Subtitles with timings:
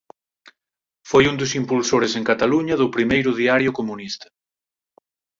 [1.09, 4.27] Foi un dos impulsores en Cataluña do primeiro diario comunista.